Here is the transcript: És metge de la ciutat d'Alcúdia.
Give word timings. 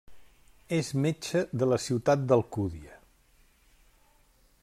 És 0.77 0.87
metge 1.03 1.41
de 1.63 1.67
la 1.73 1.79
ciutat 1.85 2.25
d'Alcúdia. 2.31 2.99